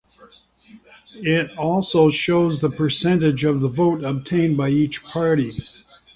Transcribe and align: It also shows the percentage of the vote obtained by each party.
It 1.17 1.55
also 1.59 2.09
shows 2.09 2.59
the 2.59 2.69
percentage 2.71 3.43
of 3.43 3.61
the 3.61 3.67
vote 3.67 4.01
obtained 4.01 4.57
by 4.57 4.69
each 4.69 5.03
party. 5.03 5.51